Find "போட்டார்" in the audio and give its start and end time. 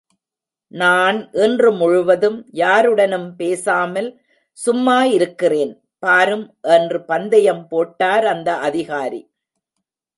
7.67-8.25